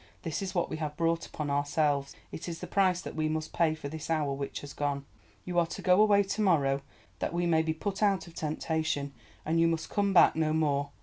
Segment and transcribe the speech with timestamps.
[0.23, 3.53] This is what we have brought upon ourselves, it is the price that we must
[3.53, 5.05] pay for this hour which has gone.
[5.45, 6.81] You are to go away to morrow,
[7.19, 9.13] that we may be put out of temptation,
[9.45, 10.89] and you must come back no more.